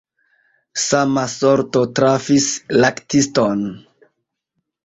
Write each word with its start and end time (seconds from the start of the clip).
Sama 0.83 1.25
sorto 1.33 1.83
trafis 2.01 2.49
laktiston. 2.85 3.63